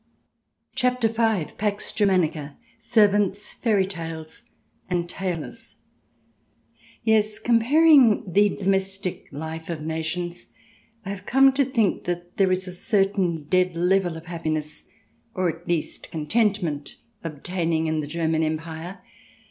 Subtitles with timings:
[0.73, 4.49] CHAPTER V PAX GERMANICA: SERVANTS, FAIRY TALES,
[4.89, 5.75] AND TAILORS
[7.03, 10.47] Yes, comparing the domestic life of nations,
[11.05, 14.87] I have come to think that there is a certain dead level of happiness,
[15.35, 19.01] or at least contentment, obtaining in the German Empire.